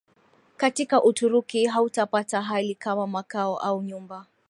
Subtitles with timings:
[0.57, 4.25] Katika Uturuki hautapata hali kama makao au nyumba